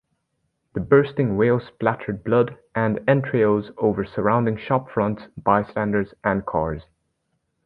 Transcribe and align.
The 0.73 0.79
bursting 0.79 1.37
whale 1.37 1.59
splattered 1.59 2.23
blood 2.23 2.57
and 2.73 3.07
entrails 3.07 3.69
over 3.77 4.03
surrounding 4.03 4.57
shop 4.57 4.89
fronts, 4.89 5.27
bystanders, 5.37 6.11
and 6.23 6.43
cars. 6.43 6.81